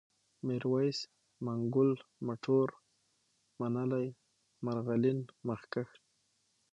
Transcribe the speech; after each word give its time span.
ميرويس، 0.47 0.99
منگول، 1.45 1.91
مټور، 2.27 2.69
منلی، 3.59 4.07
مرغلين، 4.65 5.19
مخکښ 5.47 5.89